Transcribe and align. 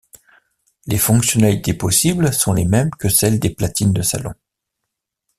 Les 0.87 0.97
fonctionnalités 0.97 1.75
possibles 1.75 2.33
sont 2.33 2.53
les 2.53 2.65
mêmes 2.65 2.89
que 2.89 3.07
celles 3.07 3.39
des 3.39 3.51
platines 3.51 3.93
de 3.93 4.01
salon. 4.01 4.33